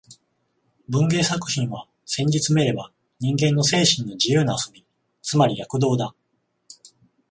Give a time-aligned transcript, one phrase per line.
[0.89, 4.83] 文芸作品は、せんじつめれば人間精神の自由な遊び、
[5.21, 6.15] つまり躍動だ